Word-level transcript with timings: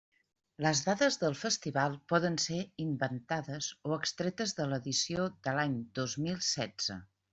Les 0.65 0.79
dades 0.85 1.17
del 1.23 1.35
festival 1.41 1.97
poden 2.13 2.39
ser 2.45 2.57
inventades 2.85 3.67
o 3.91 3.93
extretes 3.99 4.55
de 4.61 4.67
l'edició 4.73 5.29
de 5.49 5.55
l'any 5.59 5.77
dos 6.01 6.17
mil 6.27 6.41
setze. 6.53 6.99